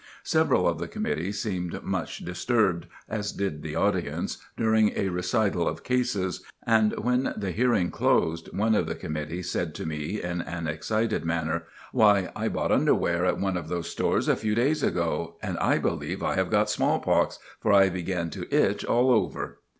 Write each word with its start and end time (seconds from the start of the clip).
Several 0.23 0.67
of 0.67 0.79
the 0.79 0.87
committee 0.87 1.31
seemed 1.31 1.83
much 1.83 2.25
disturbed, 2.25 2.87
as 3.07 3.31
did 3.31 3.61
the 3.61 3.75
audience, 3.75 4.39
during 4.57 4.91
a 4.97 5.09
recital 5.09 5.67
of 5.67 5.83
cases, 5.83 6.43
and 6.65 6.93
when 6.97 7.35
the 7.37 7.51
hearing 7.51 7.91
closed, 7.91 8.49
one 8.51 8.73
of 8.73 8.87
the 8.87 8.95
committee 8.95 9.43
said 9.43 9.75
to 9.75 9.85
me, 9.85 10.19
in 10.19 10.41
an 10.41 10.65
excited 10.65 11.23
manner, 11.23 11.65
"Why, 11.91 12.31
I 12.35 12.47
bought 12.47 12.71
underwear 12.71 13.25
at 13.27 13.37
one 13.37 13.55
of 13.57 13.67
those 13.67 13.91
stores 13.91 14.27
a 14.27 14.35
few 14.35 14.55
days 14.55 14.81
ago, 14.81 15.37
and 15.39 15.55
I 15.59 15.77
believe 15.77 16.23
I 16.23 16.33
have 16.33 16.49
got 16.49 16.71
smallpox, 16.71 17.37
for 17.59 17.71
I 17.71 17.89
begin 17.89 18.31
to 18.31 18.51
itch 18.51 18.83
all 18.83 19.11
over!" 19.11 19.59